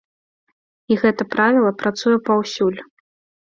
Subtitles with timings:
[0.95, 2.79] І гэта правіла працуе паўсюль.